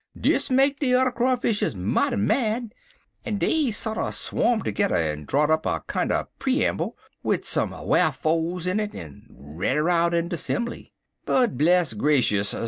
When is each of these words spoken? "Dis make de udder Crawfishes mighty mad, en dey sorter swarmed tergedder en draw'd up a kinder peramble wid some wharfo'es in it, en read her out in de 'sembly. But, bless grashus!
"Dis 0.19 0.49
make 0.49 0.79
de 0.79 0.93
udder 0.95 1.11
Crawfishes 1.11 1.75
mighty 1.75 2.15
mad, 2.15 2.73
en 3.23 3.37
dey 3.37 3.69
sorter 3.69 4.11
swarmed 4.11 4.63
tergedder 4.65 4.95
en 4.95 5.25
draw'd 5.25 5.51
up 5.51 5.67
a 5.67 5.83
kinder 5.87 6.25
peramble 6.39 6.97
wid 7.21 7.45
some 7.45 7.69
wharfo'es 7.69 8.65
in 8.65 8.79
it, 8.79 8.95
en 8.95 9.27
read 9.29 9.77
her 9.77 9.91
out 9.91 10.15
in 10.15 10.27
de 10.27 10.37
'sembly. 10.37 10.91
But, 11.23 11.55
bless 11.55 11.93
grashus! 11.93 12.55